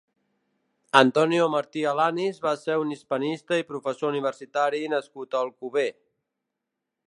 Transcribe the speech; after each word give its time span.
Antonio 0.99 1.43
Martí 1.55 1.83
Alanis 1.89 2.39
va 2.47 2.55
ser 2.61 2.77
un 2.85 2.95
hispanista 2.95 3.61
i 3.63 3.67
professor 3.75 4.11
universitari 4.15 4.83
nascut 4.95 5.37
a 5.37 5.43
Alcover. 5.45 5.89